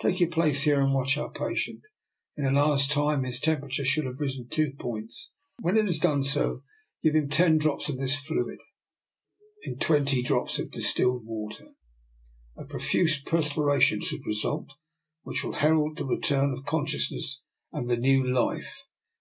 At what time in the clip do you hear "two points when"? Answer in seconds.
4.46-5.76